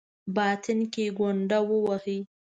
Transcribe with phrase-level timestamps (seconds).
[0.35, 2.19] باطن کې ګونډه ووهي.